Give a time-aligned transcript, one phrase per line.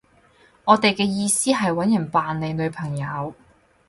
[0.65, 3.35] 我哋嘅意思係搵人扮你女朋友